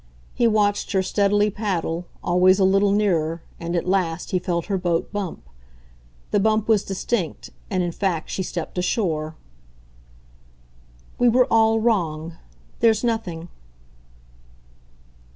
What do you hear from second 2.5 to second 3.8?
a little nearer, and